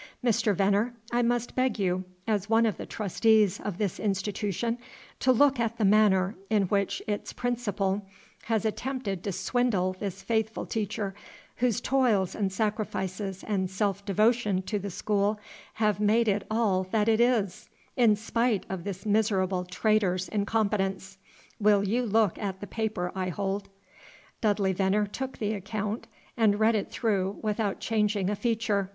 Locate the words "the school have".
14.79-15.99